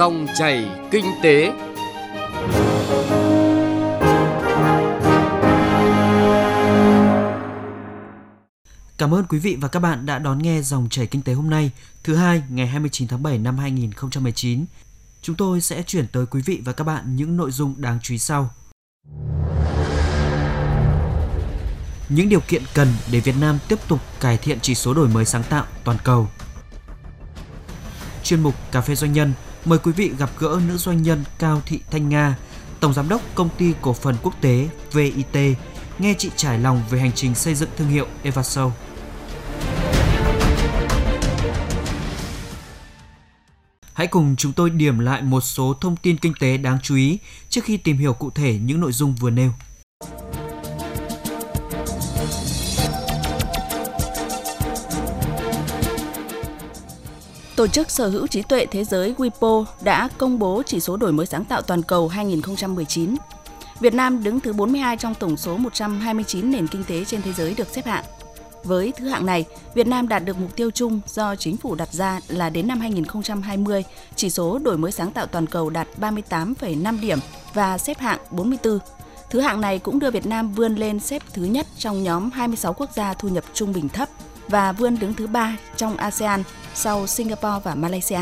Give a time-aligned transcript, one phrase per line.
[0.00, 1.52] Dòng chảy kinh tế.
[8.98, 11.50] Cảm ơn quý vị và các bạn đã đón nghe dòng chảy kinh tế hôm
[11.50, 11.70] nay,
[12.04, 14.64] thứ hai ngày 29 tháng 7 năm 2019.
[15.22, 18.14] Chúng tôi sẽ chuyển tới quý vị và các bạn những nội dung đáng chú
[18.14, 18.50] ý sau.
[22.08, 25.24] Những điều kiện cần để Việt Nam tiếp tục cải thiện chỉ số đổi mới
[25.24, 26.28] sáng tạo toàn cầu.
[28.22, 29.32] Chuyên mục Cà phê Doanh nhân
[29.64, 32.36] mời quý vị gặp gỡ nữ doanh nhân Cao Thị Thanh Nga,
[32.80, 35.56] Tổng Giám đốc Công ty Cổ phần Quốc tế VIT,
[35.98, 38.72] nghe chị trải lòng về hành trình xây dựng thương hiệu Evasol.
[43.92, 47.18] Hãy cùng chúng tôi điểm lại một số thông tin kinh tế đáng chú ý
[47.48, 49.52] trước khi tìm hiểu cụ thể những nội dung vừa nêu.
[57.60, 61.12] Tổ chức Sở hữu trí tuệ thế giới WIPO đã công bố chỉ số đổi
[61.12, 63.14] mới sáng tạo toàn cầu 2019.
[63.80, 67.54] Việt Nam đứng thứ 42 trong tổng số 129 nền kinh tế trên thế giới
[67.54, 68.04] được xếp hạng.
[68.64, 71.92] Với thứ hạng này, Việt Nam đạt được mục tiêu chung do chính phủ đặt
[71.92, 73.84] ra là đến năm 2020,
[74.16, 77.18] chỉ số đổi mới sáng tạo toàn cầu đạt 38,5 điểm
[77.54, 78.78] và xếp hạng 44.
[79.30, 82.72] Thứ hạng này cũng đưa Việt Nam vươn lên xếp thứ nhất trong nhóm 26
[82.72, 84.08] quốc gia thu nhập trung bình thấp
[84.50, 86.42] và vươn đứng thứ ba trong ASEAN
[86.74, 88.20] sau Singapore và Malaysia.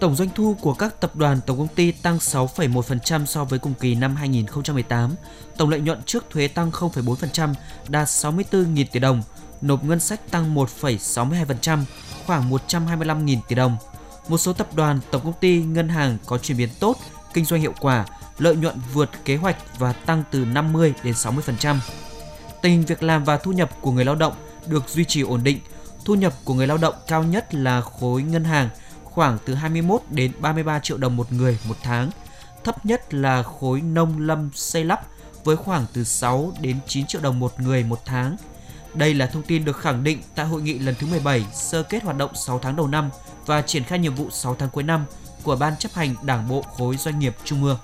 [0.00, 3.74] Tổng doanh thu của các tập đoàn tổng công ty tăng 6,1% so với cùng
[3.80, 5.14] kỳ năm 2018.
[5.56, 7.54] Tổng lợi nhuận trước thuế tăng 0,4%,
[7.88, 9.22] đạt 64.000 tỷ đồng.
[9.60, 11.84] Nộp ngân sách tăng 1,62%,
[12.26, 13.76] khoảng 125.000 tỷ đồng.
[14.28, 16.96] Một số tập đoàn, tổng công ty, ngân hàng có chuyển biến tốt,
[17.34, 18.06] kinh doanh hiệu quả,
[18.38, 21.76] lợi nhuận vượt kế hoạch và tăng từ 50 đến 60%.
[22.62, 24.34] Tình việc làm và thu nhập của người lao động
[24.68, 25.58] được duy trì ổn định.
[26.04, 28.68] Thu nhập của người lao động cao nhất là khối ngân hàng–
[29.14, 32.10] khoảng từ 21 đến 33 triệu đồng một người một tháng.
[32.64, 35.06] Thấp nhất là khối nông lâm xây lắp
[35.44, 38.36] với khoảng từ 6 đến 9 triệu đồng một người một tháng.
[38.94, 42.02] Đây là thông tin được khẳng định tại hội nghị lần thứ 17 sơ kết
[42.02, 43.10] hoạt động 6 tháng đầu năm
[43.46, 45.04] và triển khai nhiệm vụ 6 tháng cuối năm
[45.42, 47.78] của Ban chấp hành Đảng bộ khối doanh nghiệp Trung ương.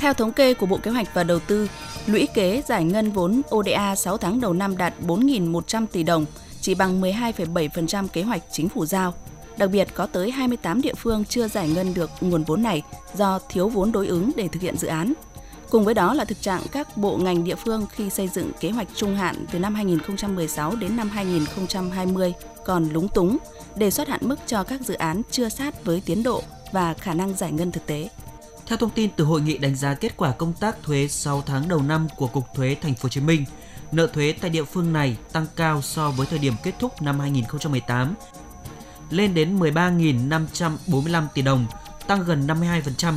[0.00, 1.68] Theo thống kê của Bộ Kế hoạch và Đầu tư,
[2.06, 6.26] lũy kế giải ngân vốn ODA 6 tháng đầu năm đạt 4.100 tỷ đồng,
[6.60, 9.14] chỉ bằng 12,7% kế hoạch chính phủ giao.
[9.56, 12.82] Đặc biệt có tới 28 địa phương chưa giải ngân được nguồn vốn này
[13.14, 15.12] do thiếu vốn đối ứng để thực hiện dự án.
[15.70, 18.70] Cùng với đó là thực trạng các bộ ngành địa phương khi xây dựng kế
[18.70, 22.32] hoạch trung hạn từ năm 2016 đến năm 2020
[22.64, 23.36] còn lúng túng,
[23.76, 27.14] đề xuất hạn mức cho các dự án chưa sát với tiến độ và khả
[27.14, 28.08] năng giải ngân thực tế.
[28.70, 31.68] Theo thông tin từ hội nghị đánh giá kết quả công tác thuế 6 tháng
[31.68, 33.44] đầu năm của Cục Thuế Thành phố Hồ Chí Minh,
[33.92, 37.20] nợ thuế tại địa phương này tăng cao so với thời điểm kết thúc năm
[37.20, 38.14] 2018
[39.10, 41.66] lên đến 13.545 tỷ đồng,
[42.06, 43.14] tăng gần 52%.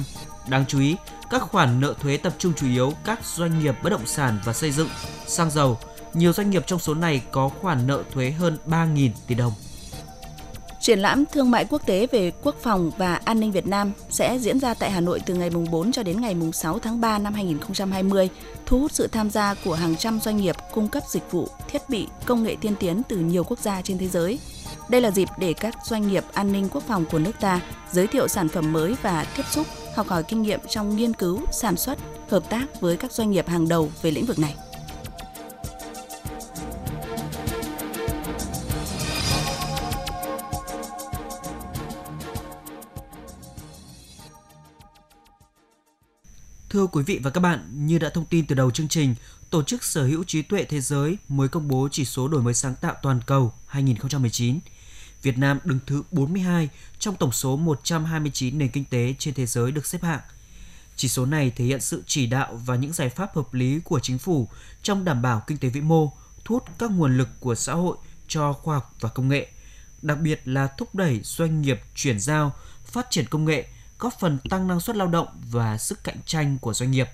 [0.47, 0.95] Đáng chú ý,
[1.29, 4.53] các khoản nợ thuế tập trung chủ yếu các doanh nghiệp bất động sản và
[4.53, 4.89] xây dựng,
[5.27, 5.79] xăng dầu.
[6.13, 9.53] Nhiều doanh nghiệp trong số này có khoản nợ thuế hơn 3.000 tỷ đồng.
[10.83, 14.37] Triển lãm thương mại quốc tế về quốc phòng và an ninh Việt Nam sẽ
[14.39, 17.33] diễn ra tại Hà Nội từ ngày 4 cho đến ngày 6 tháng 3 năm
[17.33, 18.29] 2020,
[18.65, 21.81] thu hút sự tham gia của hàng trăm doanh nghiệp cung cấp dịch vụ, thiết
[21.89, 24.39] bị, công nghệ tiên tiến từ nhiều quốc gia trên thế giới.
[24.89, 27.61] Đây là dịp để các doanh nghiệp an ninh quốc phòng của nước ta
[27.91, 31.41] giới thiệu sản phẩm mới và tiếp xúc, học hỏi kinh nghiệm trong nghiên cứu,
[31.51, 31.97] sản xuất,
[32.29, 34.55] hợp tác với các doanh nghiệp hàng đầu về lĩnh vực này.
[46.73, 49.15] Thưa quý vị và các bạn, như đã thông tin từ đầu chương trình,
[49.49, 52.53] Tổ chức Sở hữu trí tuệ thế giới mới công bố chỉ số đổi mới
[52.53, 54.59] sáng tạo toàn cầu 2019.
[55.21, 56.69] Việt Nam đứng thứ 42
[56.99, 60.19] trong tổng số 129 nền kinh tế trên thế giới được xếp hạng.
[60.95, 63.99] Chỉ số này thể hiện sự chỉ đạo và những giải pháp hợp lý của
[63.99, 64.47] chính phủ
[64.83, 66.11] trong đảm bảo kinh tế vĩ mô,
[66.45, 67.97] thu hút các nguồn lực của xã hội
[68.27, 69.47] cho khoa học và công nghệ,
[70.01, 72.55] đặc biệt là thúc đẩy doanh nghiệp chuyển giao,
[72.85, 73.67] phát triển công nghệ,
[74.03, 77.07] góp phần tăng năng suất lao động và sức cạnh tranh của doanh nghiệp.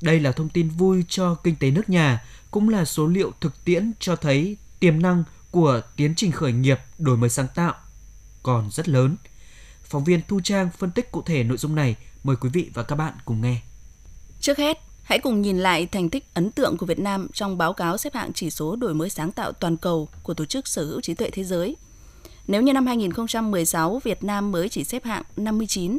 [0.00, 3.64] Đây là thông tin vui cho kinh tế nước nhà, cũng là số liệu thực
[3.64, 7.74] tiễn cho thấy tiềm năng của tiến trình khởi nghiệp đổi mới sáng tạo
[8.42, 9.16] còn rất lớn.
[9.82, 12.82] Phóng viên Thu Trang phân tích cụ thể nội dung này, mời quý vị và
[12.82, 13.60] các bạn cùng nghe.
[14.40, 17.72] Trước hết, hãy cùng nhìn lại thành tích ấn tượng của Việt Nam trong báo
[17.72, 20.84] cáo xếp hạng chỉ số đổi mới sáng tạo toàn cầu của Tổ chức Sở
[20.84, 21.76] hữu trí tuệ thế giới.
[22.46, 25.98] Nếu như năm 2016 Việt Nam mới chỉ xếp hạng 59,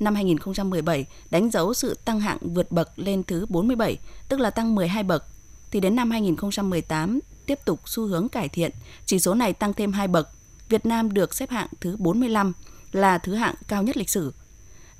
[0.00, 3.98] năm 2017 đánh dấu sự tăng hạng vượt bậc lên thứ 47,
[4.28, 5.24] tức là tăng 12 bậc,
[5.70, 8.70] thì đến năm 2018 tiếp tục xu hướng cải thiện,
[9.06, 10.28] chỉ số này tăng thêm 2 bậc.
[10.68, 12.52] Việt Nam được xếp hạng thứ 45,
[12.92, 14.32] là thứ hạng cao nhất lịch sử.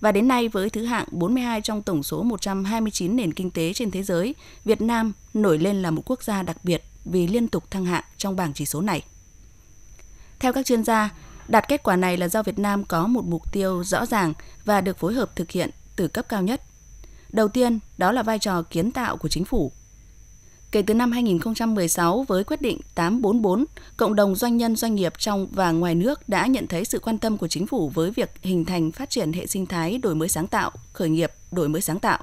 [0.01, 3.91] Và đến nay với thứ hạng 42 trong tổng số 129 nền kinh tế trên
[3.91, 4.35] thế giới,
[4.65, 8.05] Việt Nam nổi lên là một quốc gia đặc biệt vì liên tục thăng hạng
[8.17, 9.03] trong bảng chỉ số này.
[10.39, 11.11] Theo các chuyên gia,
[11.49, 14.33] đạt kết quả này là do Việt Nam có một mục tiêu rõ ràng
[14.65, 16.63] và được phối hợp thực hiện từ cấp cao nhất.
[17.33, 19.73] Đầu tiên, đó là vai trò kiến tạo của chính phủ
[20.77, 23.65] Kể từ năm 2016 với quyết định 844,
[23.97, 27.19] cộng đồng doanh nhân doanh nghiệp trong và ngoài nước đã nhận thấy sự quan
[27.19, 30.29] tâm của chính phủ với việc hình thành phát triển hệ sinh thái đổi mới
[30.29, 32.19] sáng tạo, khởi nghiệp, đổi mới sáng tạo.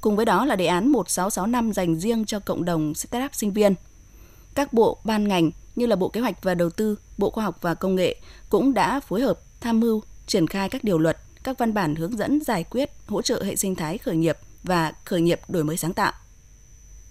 [0.00, 3.74] Cùng với đó là đề án 1665 dành riêng cho cộng đồng startup sinh viên.
[4.54, 7.56] Các bộ ban ngành như là Bộ Kế hoạch và Đầu tư, Bộ Khoa học
[7.60, 8.16] và Công nghệ
[8.48, 12.16] cũng đã phối hợp tham mưu triển khai các điều luật, các văn bản hướng
[12.16, 15.76] dẫn giải quyết hỗ trợ hệ sinh thái khởi nghiệp và khởi nghiệp đổi mới
[15.76, 16.12] sáng tạo.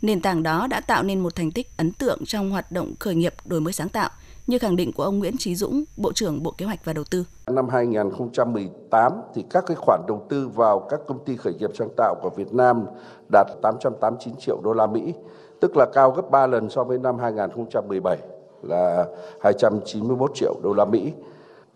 [0.02, 3.16] Nền tảng đó đã tạo nên một thành tích ấn tượng trong hoạt động khởi
[3.16, 4.10] nghiệp đổi mới sáng tạo,
[4.48, 7.04] như khẳng định của ông Nguyễn Trí Dũng, Bộ trưởng Bộ Kế hoạch và Đầu
[7.12, 7.25] tư.
[7.48, 11.90] Năm 2018 thì các cái khoản đầu tư vào các công ty khởi nghiệp sáng
[11.98, 12.86] tạo của Việt Nam
[13.31, 15.13] đạt 889 triệu đô la Mỹ,
[15.62, 18.18] tức là cao gấp 3 lần so với năm 2017
[18.63, 19.08] là
[19.42, 21.12] 291 triệu đô la Mỹ.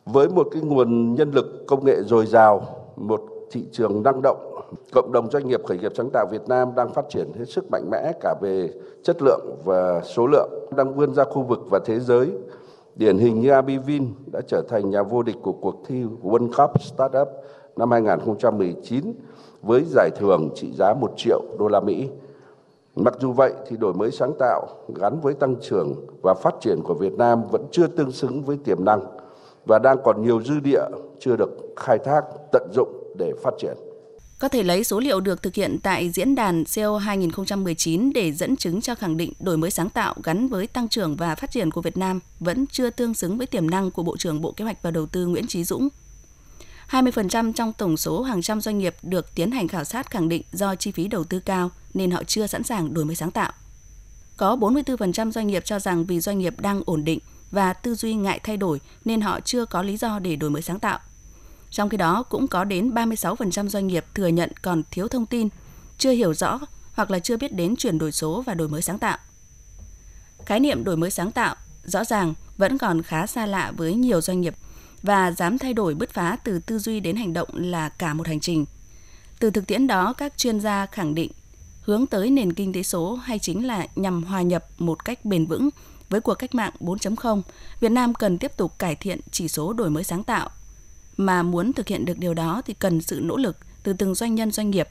[0.06, 2.62] Với một cái nguồn nhân lực công nghệ dồi dào,
[2.96, 3.22] một
[3.52, 4.52] thị trường năng động
[4.94, 7.72] cộng đồng doanh nghiệp khởi nghiệp sáng tạo Việt Nam đang phát triển hết sức
[7.72, 8.70] mạnh mẽ cả về
[9.04, 12.32] chất lượng và số lượng, đang vươn ra khu vực và thế giới.
[12.96, 16.82] Điển hình như Abivin đã trở thành nhà vô địch của cuộc thi World Cup
[16.82, 17.28] Startup
[17.76, 19.14] năm 2019
[19.62, 22.10] với giải thưởng trị giá 1 triệu đô la Mỹ.
[22.96, 26.80] Mặc dù vậy thì đổi mới sáng tạo gắn với tăng trưởng và phát triển
[26.84, 29.02] của Việt Nam vẫn chưa tương xứng với tiềm năng
[29.66, 30.84] và đang còn nhiều dư địa
[31.20, 32.22] chưa được khai thác,
[32.52, 33.78] tận dụng để phát triển.
[34.40, 38.56] Có thể lấy số liệu được thực hiện tại diễn đàn CO 2019 để dẫn
[38.56, 41.72] chứng cho khẳng định đổi mới sáng tạo gắn với tăng trưởng và phát triển
[41.72, 44.64] của Việt Nam vẫn chưa tương xứng với tiềm năng của Bộ trưởng Bộ Kế
[44.64, 45.90] hoạch và Đầu tư Nguyễn Trí Dũng.
[46.90, 50.42] 20% trong tổng số hàng trăm doanh nghiệp được tiến hành khảo sát khẳng định
[50.52, 53.52] do chi phí đầu tư cao nên họ chưa sẵn sàng đổi mới sáng tạo.
[54.38, 57.20] Có 44% doanh nghiệp cho rằng vì doanh nghiệp đang ổn định
[57.52, 60.62] và tư duy ngại thay đổi nên họ chưa có lý do để đổi mới
[60.62, 61.00] sáng tạo.
[61.70, 65.50] Trong khi đó, cũng có đến 36% doanh nghiệp thừa nhận còn thiếu thông tin,
[65.98, 66.60] chưa hiểu rõ
[66.94, 69.18] hoặc là chưa biết đến chuyển đổi số và đổi mới sáng tạo.
[70.46, 74.22] Khái niệm đổi mới sáng tạo rõ ràng vẫn còn khá xa lạ với nhiều
[74.22, 74.56] doanh nghiệp
[75.06, 78.28] và dám thay đổi bứt phá từ tư duy đến hành động là cả một
[78.28, 78.66] hành trình.
[79.40, 81.32] Từ thực tiễn đó, các chuyên gia khẳng định
[81.82, 85.46] hướng tới nền kinh tế số hay chính là nhằm hòa nhập một cách bền
[85.46, 85.70] vững
[86.10, 87.42] với cuộc cách mạng 4.0,
[87.80, 90.50] Việt Nam cần tiếp tục cải thiện chỉ số đổi mới sáng tạo
[91.18, 94.36] mà muốn thực hiện được điều đó thì cần sự nỗ lực từ từng doanh
[94.36, 94.88] nhân doanh nghiệp.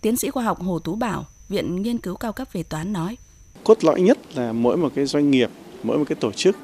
[0.00, 3.16] Tiến sĩ khoa học Hồ Tú Bảo, Viện Nghiên cứu cao cấp về toán nói.
[3.64, 5.50] Cốt lõi nhất là mỗi một cái doanh nghiệp,
[5.82, 6.56] mỗi một cái tổ chức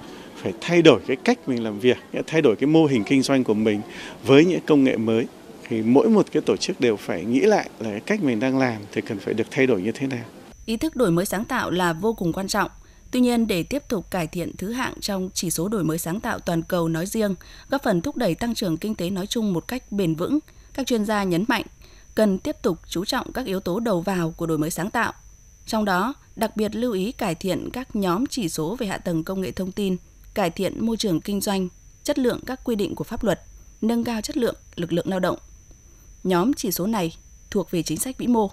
[0.44, 1.96] phải thay đổi cái cách mình làm việc,
[2.26, 3.81] thay đổi cái mô hình kinh doanh của mình
[4.25, 5.26] với những công nghệ mới.
[5.69, 8.58] Thì mỗi một cái tổ chức đều phải nghĩ lại là cái cách mình đang
[8.58, 10.25] làm thì cần phải được thay đổi như thế nào.
[10.67, 12.70] Ý thức đổi mới sáng tạo là vô cùng quan trọng
[13.14, 16.20] Tuy nhiên, để tiếp tục cải thiện thứ hạng trong chỉ số đổi mới sáng
[16.20, 17.35] tạo toàn cầu nói riêng,
[17.69, 20.38] góp phần thúc đẩy tăng trưởng kinh tế nói chung một cách bền vững,
[20.75, 21.62] các chuyên gia nhấn mạnh
[22.14, 25.12] cần tiếp tục chú trọng các yếu tố đầu vào của đổi mới sáng tạo.
[25.67, 29.25] Trong đó, đặc biệt lưu ý cải thiện các nhóm chỉ số về hạ tầng
[29.25, 29.96] công nghệ thông tin,
[30.34, 31.69] cải thiện môi trường kinh doanh,
[32.04, 33.40] chất lượng các quy định của pháp luật,
[33.82, 35.36] nâng cao chất lượng lực lượng lao động.
[36.24, 37.17] Nhóm chỉ số này
[37.50, 38.50] thuộc về chính sách vĩ mô.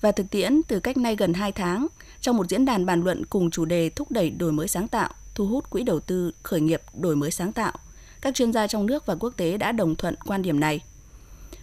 [0.00, 1.86] Và thực tiễn từ cách nay gần 2 tháng,
[2.20, 5.10] trong một diễn đàn bàn luận cùng chủ đề thúc đẩy đổi mới sáng tạo,
[5.34, 7.72] thu hút quỹ đầu tư khởi nghiệp đổi mới sáng tạo,
[8.20, 10.80] các chuyên gia trong nước và quốc tế đã đồng thuận quan điểm này.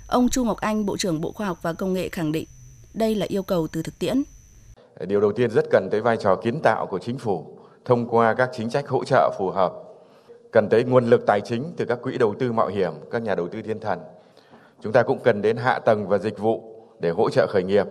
[0.07, 2.48] Ông Chu Ngọc Anh, Bộ trưởng Bộ Khoa học và Công nghệ khẳng định
[2.93, 4.24] đây là yêu cầu từ thực tiễn.
[5.07, 7.59] Điều đầu tiên rất cần tới vai trò kiến tạo của chính phủ
[7.89, 9.74] thông qua các chính sách hỗ trợ phù hợp.
[10.51, 13.36] Cần tới nguồn lực tài chính từ các quỹ đầu tư mạo hiểm, các nhà
[13.36, 14.00] đầu tư thiên thần.
[14.81, 17.88] Chúng ta cũng cần đến hạ tầng và dịch vụ để hỗ trợ khởi nghiệp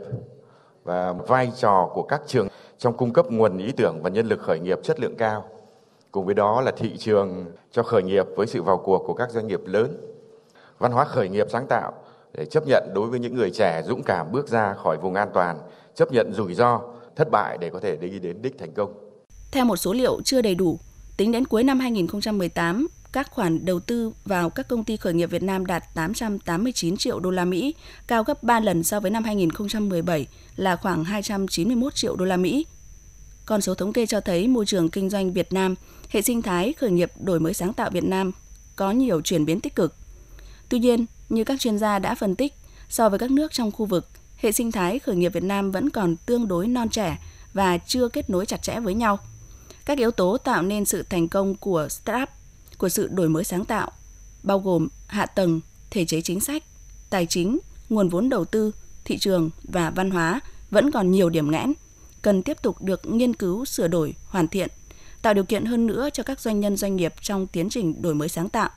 [0.84, 4.40] và vai trò của các trường trong cung cấp nguồn ý tưởng và nhân lực
[4.40, 5.44] khởi nghiệp chất lượng cao.
[6.12, 9.30] Cùng với đó là thị trường cho khởi nghiệp với sự vào cuộc của các
[9.30, 9.96] doanh nghiệp lớn.
[10.78, 11.92] Văn hóa khởi nghiệp sáng tạo
[12.32, 15.28] để chấp nhận đối với những người trẻ dũng cảm bước ra khỏi vùng an
[15.34, 15.58] toàn,
[15.94, 16.80] chấp nhận rủi ro,
[17.16, 19.07] thất bại để có thể đi đến đích thành công.
[19.50, 20.78] Theo một số liệu chưa đầy đủ,
[21.16, 25.30] tính đến cuối năm 2018, các khoản đầu tư vào các công ty khởi nghiệp
[25.30, 27.74] Việt Nam đạt 889 triệu đô la Mỹ,
[28.06, 30.26] cao gấp 3 lần so với năm 2017
[30.56, 32.66] là khoảng 291 triệu đô la Mỹ.
[33.46, 35.74] Con số thống kê cho thấy môi trường kinh doanh Việt Nam,
[36.08, 38.32] hệ sinh thái khởi nghiệp đổi mới sáng tạo Việt Nam
[38.76, 39.94] có nhiều chuyển biến tích cực.
[40.68, 42.54] Tuy nhiên, như các chuyên gia đã phân tích,
[42.88, 45.90] so với các nước trong khu vực, hệ sinh thái khởi nghiệp Việt Nam vẫn
[45.90, 47.18] còn tương đối non trẻ
[47.52, 49.18] và chưa kết nối chặt chẽ với nhau.
[49.88, 52.28] Các yếu tố tạo nên sự thành công của startup
[52.78, 53.90] của sự đổi mới sáng tạo
[54.42, 56.64] bao gồm hạ tầng, thể chế chính sách,
[57.10, 58.72] tài chính, nguồn vốn đầu tư,
[59.04, 60.40] thị trường và văn hóa
[60.70, 61.72] vẫn còn nhiều điểm nghẽn,
[62.22, 64.68] cần tiếp tục được nghiên cứu, sửa đổi, hoàn thiện,
[65.22, 68.14] tạo điều kiện hơn nữa cho các doanh nhân doanh nghiệp trong tiến trình đổi
[68.14, 68.70] mới sáng tạo,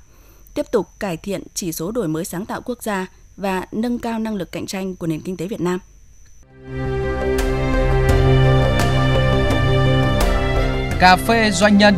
[0.53, 4.20] tiếp tục cải thiện chỉ số đổi mới sáng tạo quốc gia và nâng cao
[4.20, 5.80] năng lực cạnh tranh của nền kinh tế Việt Nam.
[11.01, 11.96] Cà phê doanh nhân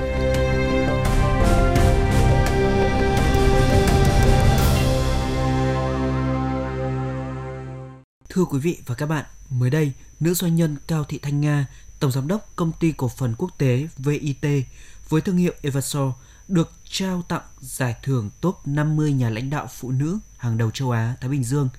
[8.30, 11.68] Thưa quý vị và các bạn, mới đây, nữ doanh nhân Cao Thị Thanh Nga,
[12.00, 14.66] Tổng Giám đốc Công ty Cổ phần Quốc tế VIT
[15.10, 16.10] với thương hiệu Evasol
[16.48, 20.92] được trao tặng giải thưởng top 50 nhà lãnh đạo phụ nữ hàng đầu châu
[20.92, 21.70] Á Thái Bình Dương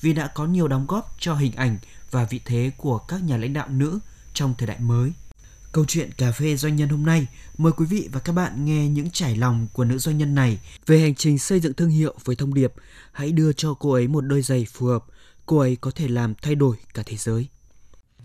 [0.00, 1.78] vì đã có nhiều đóng góp cho hình ảnh
[2.10, 3.98] và vị thế của các nhà lãnh đạo nữ
[4.34, 5.12] trong thời đại mới.
[5.72, 7.26] Câu chuyện cà phê doanh nhân hôm nay
[7.58, 10.58] mời quý vị và các bạn nghe những trải lòng của nữ doanh nhân này
[10.86, 12.72] về hành trình xây dựng thương hiệu với thông điệp
[13.12, 15.04] hãy đưa cho cô ấy một đôi giày phù hợp,
[15.46, 17.46] cô ấy có thể làm thay đổi cả thế giới.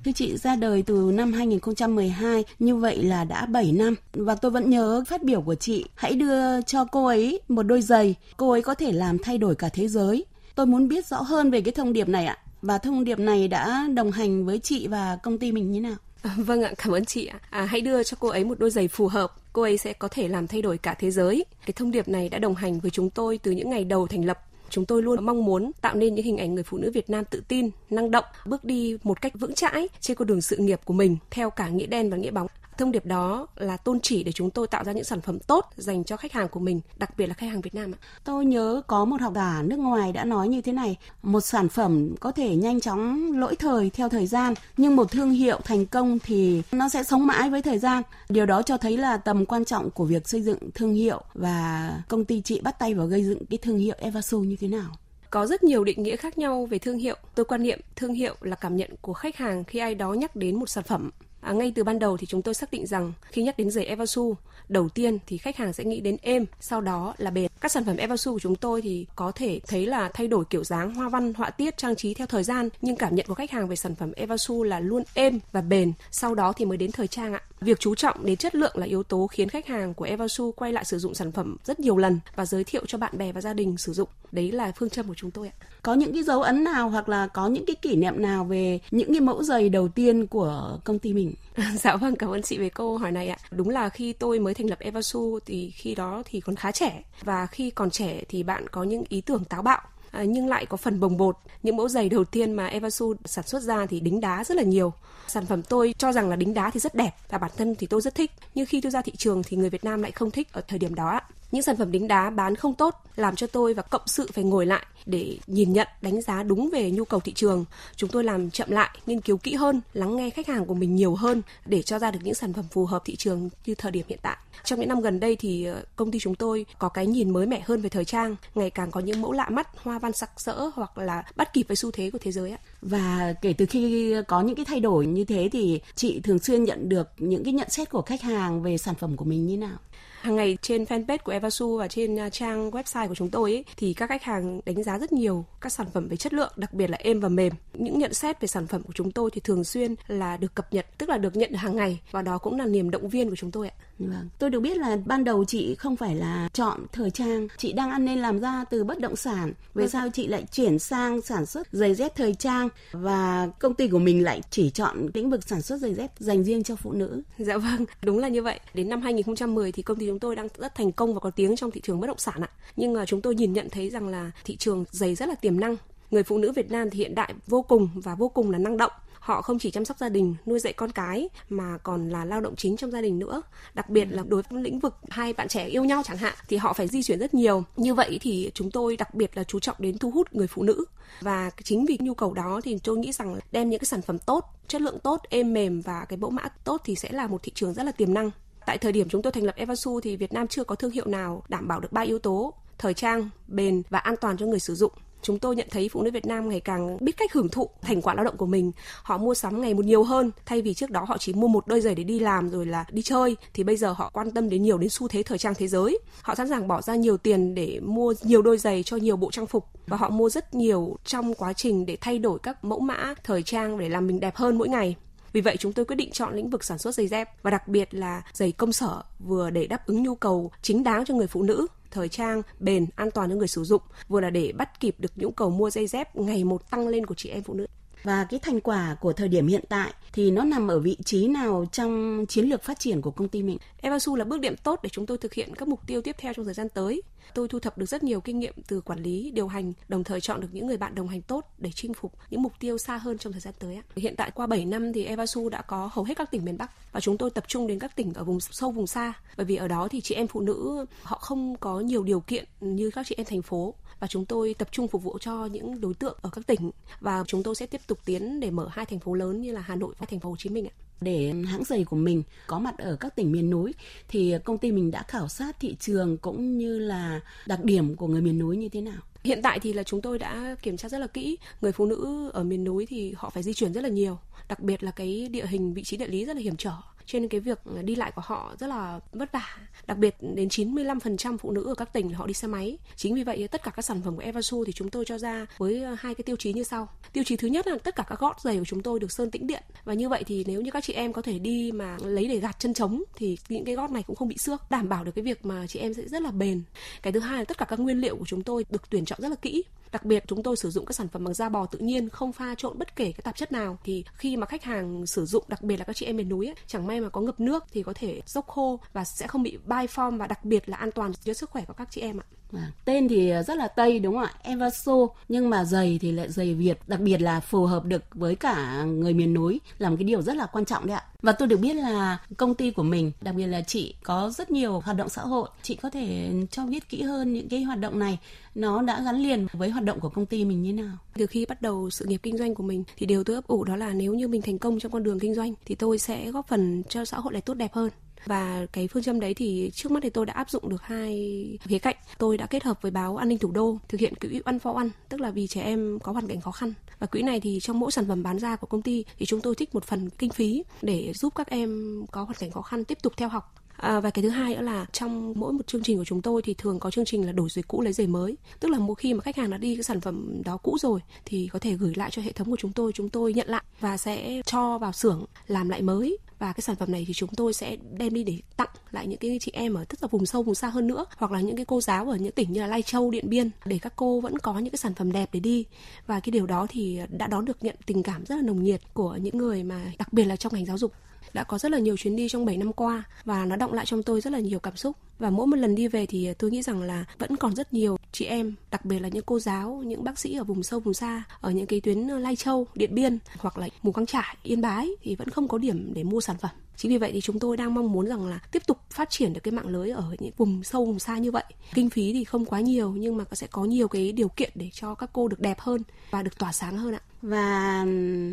[0.05, 4.51] Thưa chị ra đời từ năm 2012, như vậy là đã 7 năm và tôi
[4.51, 8.51] vẫn nhớ phát biểu của chị, hãy đưa cho cô ấy một đôi giày, cô
[8.51, 10.25] ấy có thể làm thay đổi cả thế giới.
[10.55, 12.37] Tôi muốn biết rõ hơn về cái thông điệp này ạ.
[12.61, 15.95] Và thông điệp này đã đồng hành với chị và công ty mình như nào?
[16.21, 17.39] À, vâng ạ, cảm ơn chị ạ.
[17.49, 20.07] À, hãy đưa cho cô ấy một đôi giày phù hợp, cô ấy sẽ có
[20.07, 21.45] thể làm thay đổi cả thế giới.
[21.65, 24.25] Cái thông điệp này đã đồng hành với chúng tôi từ những ngày đầu thành
[24.25, 27.09] lập chúng tôi luôn mong muốn tạo nên những hình ảnh người phụ nữ Việt
[27.09, 30.57] Nam tự tin, năng động, bước đi một cách vững chãi trên con đường sự
[30.57, 32.47] nghiệp của mình theo cả nghĩa đen và nghĩa bóng.
[32.77, 35.65] Thông điệp đó là tôn chỉ để chúng tôi tạo ra những sản phẩm tốt
[35.75, 37.91] dành cho khách hàng của mình, đặc biệt là khách hàng Việt Nam.
[38.23, 41.69] Tôi nhớ có một học giả nước ngoài đã nói như thế này, một sản
[41.69, 45.85] phẩm có thể nhanh chóng lỗi thời theo thời gian, nhưng một thương hiệu thành
[45.85, 48.03] công thì nó sẽ sống mãi với thời gian.
[48.29, 51.91] Điều đó cho thấy là tầm quan trọng của việc xây dựng thương hiệu và
[52.07, 54.89] công ty chị bắt tay vào gây dựng cái thương hiệu Evasu như thế nào
[55.29, 57.15] có rất nhiều định nghĩa khác nhau về thương hiệu.
[57.35, 60.35] Tôi quan niệm thương hiệu là cảm nhận của khách hàng khi ai đó nhắc
[60.35, 63.13] đến một sản phẩm À, ngay từ ban đầu thì chúng tôi xác định rằng
[63.23, 64.35] khi nhắc đến giày Evasu,
[64.69, 67.47] đầu tiên thì khách hàng sẽ nghĩ đến êm, sau đó là bền.
[67.61, 70.63] Các sản phẩm Evasu của chúng tôi thì có thể thấy là thay đổi kiểu
[70.63, 73.51] dáng, hoa văn, họa tiết, trang trí theo thời gian, nhưng cảm nhận của khách
[73.51, 75.93] hàng về sản phẩm Evasu là luôn êm và bền.
[76.11, 77.41] Sau đó thì mới đến thời trang ạ.
[77.61, 80.73] Việc chú trọng đến chất lượng là yếu tố khiến khách hàng của Evasu quay
[80.73, 83.41] lại sử dụng sản phẩm rất nhiều lần và giới thiệu cho bạn bè và
[83.41, 84.09] gia đình sử dụng.
[84.31, 85.67] Đấy là phương châm của chúng tôi ạ.
[85.81, 88.79] Có những cái dấu ấn nào hoặc là có những cái kỷ niệm nào về
[88.91, 91.33] những cái mẫu giày đầu tiên của công ty mình?
[91.79, 93.37] dạ vâng, cảm ơn chị về câu hỏi này ạ.
[93.51, 97.03] Đúng là khi tôi mới thành lập Evasu thì khi đó thì còn khá trẻ
[97.23, 100.65] và khi còn trẻ thì bạn có những ý tưởng táo bạo À, nhưng lại
[100.65, 101.35] có phần bồng bột.
[101.63, 104.63] Những mẫu giày đầu tiên mà Evasu sản xuất ra thì đính đá rất là
[104.63, 104.93] nhiều.
[105.27, 107.87] Sản phẩm tôi cho rằng là đính đá thì rất đẹp và bản thân thì
[107.87, 108.31] tôi rất thích.
[108.55, 110.79] Nhưng khi tôi ra thị trường thì người Việt Nam lại không thích ở thời
[110.79, 111.21] điểm đó.
[111.51, 114.43] Những sản phẩm đính đá bán không tốt làm cho tôi và cộng sự phải
[114.43, 117.65] ngồi lại để nhìn nhận, đánh giá đúng về nhu cầu thị trường.
[117.95, 120.95] Chúng tôi làm chậm lại, nghiên cứu kỹ hơn, lắng nghe khách hàng của mình
[120.95, 123.91] nhiều hơn để cho ra được những sản phẩm phù hợp thị trường như thời
[123.91, 124.37] điểm hiện tại.
[124.63, 127.45] Trong những năm gần đây thì ờ, công ty chúng tôi có cái nhìn mới
[127.45, 130.31] mẻ hơn về thời trang, ngày càng có những mẫu lạ mắt, hoa văn sặc
[130.37, 132.57] sỡ hoặc là bắt kịp với xu thế của thế giới ạ.
[132.81, 136.63] Và kể từ khi có những cái thay đổi như thế thì chị thường xuyên
[136.63, 139.57] nhận được những cái nhận xét của khách hàng về sản phẩm của mình như
[139.57, 139.77] nào?
[140.21, 143.65] Hàng ngày trên fanpage của Evasu và trên à, trang website của chúng tôi ấy,
[143.77, 146.73] thì các khách hàng đánh giá rất nhiều các sản phẩm về chất lượng, đặc
[146.73, 147.53] biệt là êm và mềm.
[147.73, 150.73] Những nhận xét về sản phẩm của chúng tôi thì thường xuyên là được cập
[150.73, 153.35] nhật, tức là được nhận hàng ngày và đó cũng là niềm động viên của
[153.35, 153.75] chúng tôi ạ.
[153.99, 154.29] Vâng.
[154.39, 157.91] Tôi được biết là ban đầu chị không phải là chọn thời trang, chị đang
[157.91, 159.53] ăn nên làm ra từ bất động sản.
[159.73, 159.89] Về vâng.
[159.89, 163.99] sao chị lại chuyển sang sản xuất giày dép thời trang và công ty của
[163.99, 167.21] mình lại chỉ chọn lĩnh vực sản xuất giày dép dành riêng cho phụ nữ?
[167.37, 168.59] Dạ vâng, đúng là như vậy.
[168.73, 171.55] Đến năm 2010 thì công ty chúng tôi đang rất thành công và có tiếng
[171.55, 172.49] trong thị trường bất động sản ạ.
[172.75, 175.59] Nhưng mà chúng tôi nhìn nhận thấy rằng là thị trường giày rất là tiềm
[175.59, 175.75] năng.
[176.11, 178.77] Người phụ nữ Việt Nam thì hiện đại vô cùng và vô cùng là năng
[178.77, 178.91] động.
[179.19, 182.41] Họ không chỉ chăm sóc gia đình, nuôi dạy con cái, mà còn là lao
[182.41, 183.41] động chính trong gia đình nữa.
[183.73, 186.57] Đặc biệt là đối với lĩnh vực hai bạn trẻ yêu nhau chẳng hạn, thì
[186.57, 187.63] họ phải di chuyển rất nhiều.
[187.75, 190.63] Như vậy thì chúng tôi đặc biệt là chú trọng đến thu hút người phụ
[190.63, 190.85] nữ.
[191.21, 194.19] Và chính vì nhu cầu đó thì tôi nghĩ rằng đem những cái sản phẩm
[194.19, 197.43] tốt, chất lượng tốt, êm mềm và cái mẫu mã tốt thì sẽ là một
[197.43, 198.31] thị trường rất là tiềm năng
[198.67, 201.05] tại thời điểm chúng tôi thành lập Evasu thì Việt Nam chưa có thương hiệu
[201.07, 204.59] nào đảm bảo được ba yếu tố thời trang, bền và an toàn cho người
[204.59, 207.49] sử dụng chúng tôi nhận thấy phụ nữ Việt Nam ngày càng biết cách hưởng
[207.49, 208.71] thụ thành quả lao động của mình.
[209.03, 211.67] Họ mua sắm ngày một nhiều hơn, thay vì trước đó họ chỉ mua một
[211.67, 214.49] đôi giày để đi làm rồi là đi chơi thì bây giờ họ quan tâm
[214.49, 215.99] đến nhiều đến xu thế thời trang thế giới.
[216.21, 219.31] Họ sẵn sàng bỏ ra nhiều tiền để mua nhiều đôi giày cho nhiều bộ
[219.31, 222.79] trang phục và họ mua rất nhiều trong quá trình để thay đổi các mẫu
[222.79, 224.95] mã thời trang để làm mình đẹp hơn mỗi ngày.
[225.37, 227.67] Vì vậy chúng tôi quyết định chọn lĩnh vực sản xuất giày dép và đặc
[227.67, 231.27] biệt là giày công sở vừa để đáp ứng nhu cầu chính đáng cho người
[231.27, 234.79] phụ nữ thời trang, bền, an toàn cho người sử dụng, vừa là để bắt
[234.79, 237.53] kịp được nhu cầu mua giày dép ngày một tăng lên của chị em phụ
[237.53, 237.67] nữ.
[238.07, 241.27] Và cái thành quả của thời điểm hiện tại thì nó nằm ở vị trí
[241.27, 243.57] nào trong chiến lược phát triển của công ty mình?
[243.81, 246.33] Evasu là bước điểm tốt để chúng tôi thực hiện các mục tiêu tiếp theo
[246.33, 247.01] trong thời gian tới.
[247.33, 250.21] Tôi thu thập được rất nhiều kinh nghiệm từ quản lý, điều hành, đồng thời
[250.21, 252.97] chọn được những người bạn đồng hành tốt để chinh phục những mục tiêu xa
[252.97, 253.81] hơn trong thời gian tới.
[253.95, 256.71] Hiện tại qua 7 năm thì Evasu đã có hầu hết các tỉnh miền Bắc
[256.91, 259.55] và chúng tôi tập trung đến các tỉnh ở vùng sâu vùng xa bởi vì
[259.55, 263.05] ở đó thì chị em phụ nữ họ không có nhiều điều kiện như các
[263.09, 266.17] chị em thành phố và chúng tôi tập trung phục vụ cho những đối tượng
[266.21, 269.13] ở các tỉnh và chúng tôi sẽ tiếp tục tiến để mở hai thành phố
[269.13, 270.75] lớn như là Hà Nội và thành phố Hồ Chí Minh ạ.
[271.01, 273.73] Để hãng giày của mình có mặt ở các tỉnh miền núi
[274.07, 278.07] thì công ty mình đã khảo sát thị trường cũng như là đặc điểm của
[278.07, 279.01] người miền núi như thế nào?
[279.23, 281.37] Hiện tại thì là chúng tôi đã kiểm tra rất là kỹ.
[281.61, 284.17] Người phụ nữ ở miền núi thì họ phải di chuyển rất là nhiều.
[284.49, 286.73] Đặc biệt là cái địa hình vị trí địa lý rất là hiểm trở
[287.07, 289.57] cho nên cái việc ờ, đi lại của họ rất là vất vả.
[289.87, 292.77] Đặc biệt đến 95% phụ nữ ở các tỉnh họ đi xe máy.
[292.95, 295.45] Chính vì vậy, tất cả các sản phẩm của Evasu thì chúng tôi cho ra
[295.57, 296.87] với ờ, hai cái tiêu chí như sau.
[297.13, 299.31] Tiêu chí thứ nhất là tất cả các gót giày của chúng tôi được sơn
[299.31, 299.63] tĩnh điện.
[299.85, 302.39] Và như vậy thì nếu như các chị em có thể đi mà lấy để
[302.39, 305.11] gạt chân trống thì những cái gót này cũng không bị xước, đảm bảo được
[305.15, 306.61] cái việc mà chị em sẽ rất là bền.
[307.01, 309.19] Cái thứ hai là tất cả các nguyên liệu của chúng tôi được tuyển chọn
[309.21, 309.63] rất là kỹ.
[309.91, 312.33] Đặc biệt chúng tôi sử dụng các sản phẩm bằng da bò tự nhiên, không
[312.33, 315.43] pha trộn bất kể cái tạp chất nào thì khi mà khách hàng sử dụng
[315.47, 317.63] đặc biệt là các chị em miền núi ấy, chẳng may mà có ngập nước
[317.71, 320.77] thì có thể dốc khô và sẽ không bị bay form và đặc biệt là
[320.77, 322.25] an toàn cho sức khỏe của các chị em ạ.
[322.53, 324.33] À, tên thì rất là tây đúng không ạ?
[324.43, 324.93] Evaso
[325.29, 328.83] nhưng mà giày thì lại giày Việt, đặc biệt là phù hợp được với cả
[328.83, 331.05] người miền núi là một cái điều rất là quan trọng đấy ạ.
[331.21, 334.51] Và tôi được biết là công ty của mình, đặc biệt là chị có rất
[334.51, 335.49] nhiều hoạt động xã hội.
[335.63, 338.19] Chị có thể cho biết kỹ hơn những cái hoạt động này
[338.55, 340.97] nó đã gắn liền với hoạt động của công ty mình như nào?
[341.13, 343.63] Từ khi bắt đầu sự nghiệp kinh doanh của mình thì điều tôi ấp ủ
[343.63, 346.31] đó là nếu như mình thành công trong con đường kinh doanh thì tôi sẽ
[346.31, 347.89] góp phần cho xã hội này tốt đẹp hơn
[348.25, 351.19] và cái phương châm đấy thì trước mắt thì tôi đã áp dụng được hai
[351.61, 351.95] khía cạnh.
[352.17, 354.75] Tôi đã kết hợp với báo an ninh thủ đô, thực hiện quỹ ăn for
[354.75, 356.73] ăn tức là vì trẻ em có hoàn cảnh khó khăn.
[356.99, 359.41] Và quỹ này thì trong mỗi sản phẩm bán ra của công ty thì chúng
[359.41, 362.85] tôi trích một phần kinh phí để giúp các em có hoàn cảnh khó khăn
[362.85, 363.53] tiếp tục theo học.
[363.77, 366.41] À, và cái thứ hai nữa là trong mỗi một chương trình của chúng tôi
[366.41, 368.37] thì thường có chương trình là đổi giày cũ lấy giày mới.
[368.59, 370.99] Tức là một khi mà khách hàng đã đi cái sản phẩm đó cũ rồi
[371.25, 373.63] thì có thể gửi lại cho hệ thống của chúng tôi chúng tôi nhận lại
[373.79, 376.17] và sẽ cho vào xưởng làm lại mới.
[376.39, 379.19] Và cái sản phẩm này thì chúng tôi sẽ đem đi để tặng lại những
[379.19, 381.05] cái chị em ở tất cả vùng sâu vùng xa hơn nữa.
[381.17, 383.49] Hoặc là những cái cô giáo ở những tỉnh như là Lai Châu, Điện Biên
[383.65, 385.65] để các cô vẫn có những cái sản phẩm đẹp để đi.
[386.07, 388.81] Và cái điều đó thì đã đón được nhận tình cảm rất là nồng nhiệt
[388.93, 390.91] của những người mà đặc biệt là trong ngành giáo dục
[391.33, 393.85] đã có rất là nhiều chuyến đi trong 7 năm qua và nó động lại
[393.85, 396.33] trong tôi rất là nhiều cảm xúc và mỗi một lần đi về thì à,
[396.39, 399.39] tôi nghĩ rằng là vẫn còn rất nhiều chị em, đặc biệt là những cô
[399.39, 402.35] giáo, những bác sĩ ở vùng sâu, vùng xa, ở những cái tuyến ờ, lai
[402.35, 405.93] châu, điện biên hoặc là mù căng trải, yên bái thì vẫn không có điểm
[405.93, 406.51] để mua sản phẩm.
[406.75, 409.33] Chính vì vậy thì chúng tôi đang mong muốn rằng là tiếp tục phát triển
[409.33, 411.43] được cái mạng lưới ở những vùng sâu, vùng xa như vậy.
[411.73, 414.69] Kinh phí thì không quá nhiều nhưng mà sẽ có nhiều cái điều kiện để
[414.73, 417.01] cho các cô được đẹp hơn và được tỏa sáng hơn ạ.
[417.21, 417.85] Và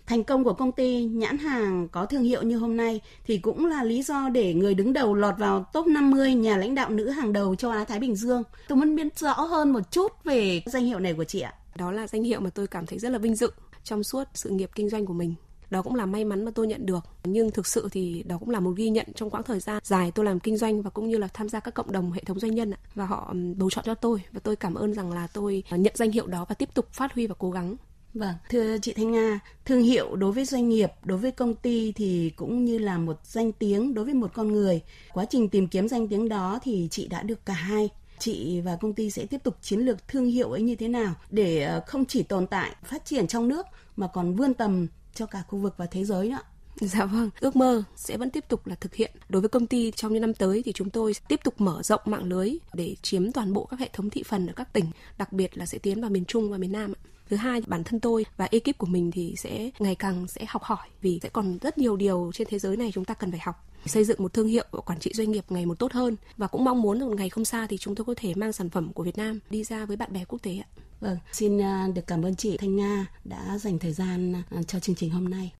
[0.06, 3.66] thành công của công ty nhãn hàng có thương hiệu như hôm nay thì cũng
[3.66, 7.10] là lý do để người đứng đầu lọt vào top 50 nhà lãnh đạo nữ
[7.10, 8.42] hàng đầu châu Á Thái Bình Dương.
[8.68, 11.54] Tôi muốn biết rõ hơn một chút về danh hiệu này của chị ạ.
[11.76, 13.50] Đó là danh hiệu mà tôi cảm thấy rất là vinh dự
[13.84, 15.34] trong suốt sự nghiệp kinh doanh của mình.
[15.70, 17.00] Đó cũng là may mắn mà tôi nhận được.
[17.24, 20.12] Nhưng thực sự thì đó cũng là một ghi nhận trong quãng thời gian dài
[20.14, 22.40] tôi làm kinh doanh và cũng như là tham gia các cộng đồng hệ thống
[22.40, 24.22] doanh nhân và họ bầu chọn cho tôi.
[24.32, 26.92] Và tôi cảm ơn rằng là tôi à, nhận danh hiệu đó và tiếp tục
[26.92, 27.76] phát huy và cố gắng.
[28.14, 31.92] Vâng, thưa chị Thanh Nga, thương hiệu đối với doanh nghiệp, đối với công ty
[31.92, 34.82] thì cũng như là một danh tiếng đối với một con người.
[35.12, 37.88] Quá trình tìm kiếm danh tiếng đó thì chị đã được cả hai.
[38.18, 41.14] Chị và công ty sẽ tiếp tục chiến lược thương hiệu ấy như thế nào
[41.30, 45.26] để ờ, không chỉ tồn tại, phát triển trong nước mà còn vươn tầm cho
[45.26, 46.38] cả khu vực và thế giới nữa.
[46.80, 49.10] Dạ vâng, ước mơ sẽ vẫn tiếp tục là thực hiện.
[49.28, 52.00] Đối với công ty trong những năm tới thì chúng tôi tiếp tục mở rộng
[52.04, 54.84] mạng lưới để chiếm toàn bộ các hệ thống thị phần ở các tỉnh,
[55.18, 56.92] đặc biệt là sẽ tiến vào miền Trung và miền Nam
[57.30, 60.62] thứ hai bản thân tôi và ekip của mình thì sẽ ngày càng sẽ học
[60.62, 63.40] hỏi vì sẽ còn rất nhiều điều trên thế giới này chúng ta cần phải
[63.40, 63.56] học
[63.86, 66.46] xây dựng một thương hiệu và quản trị doanh nghiệp ngày một tốt hơn và
[66.46, 68.92] cũng mong muốn một ngày không xa thì chúng tôi có thể mang sản phẩm
[68.92, 70.68] của Việt Nam đi ra với bạn bè quốc tế ạ.
[71.00, 74.80] Vâng, xin à, được cảm ơn chị Thanh Nga đã dành thời gian à, cho
[74.80, 75.52] chương trình hôm nay.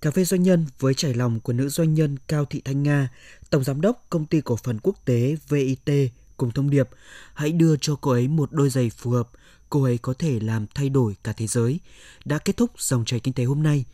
[0.00, 3.08] Cà phê doanh nhân với trải lòng của nữ doanh nhân Cao Thị Thanh Nga,
[3.50, 6.88] Tổng Giám đốc Công ty Cổ phần Quốc tế VIT cùng thông điệp
[7.34, 9.28] hãy đưa cho cô ấy một đôi giày phù hợp,
[9.70, 11.80] cô ấy có thể làm thay đổi cả thế giới.
[12.24, 13.84] Đã kết thúc dòng chảy kinh tế hôm nay.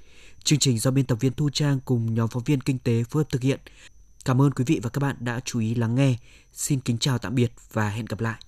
[0.44, 3.20] Chương trình do biên tập viên Thu Trang cùng nhóm phóng viên kinh tế phối
[3.22, 3.60] hợp thực hiện.
[4.24, 6.16] Cảm ơn quý vị và các bạn đã chú ý lắng nghe.
[6.52, 8.40] Xin kính chào tạm biệt và hẹn gặp lại.